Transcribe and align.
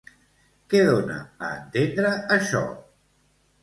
Què 0.71 0.81
dona 0.87 1.19
a 1.49 1.53
entendre 1.59 2.17
això? 2.41 2.67